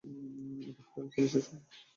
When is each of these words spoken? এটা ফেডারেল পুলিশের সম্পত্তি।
এটা 0.61 0.81
ফেডারেল 0.83 1.09
পুলিশের 1.11 1.43
সম্পত্তি। 1.45 1.77